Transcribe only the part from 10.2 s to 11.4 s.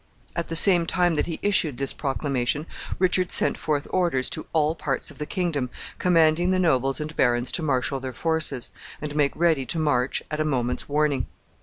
at a moment's warning.